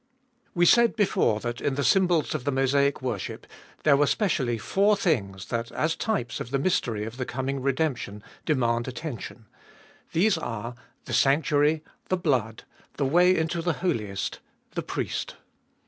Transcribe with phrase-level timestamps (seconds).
[0.55, 3.45] WE said before that in the symbols of the Mosaic worship
[3.83, 8.23] there were specially four things that, as types of the mystery of the coming redemption,
[8.43, 9.45] demand attention.
[10.11, 10.73] These are—
[11.05, 12.63] the Sanctuary, tJie Blood,
[12.97, 14.39] the Way into the Holiest,
[14.73, 15.35] the Priest.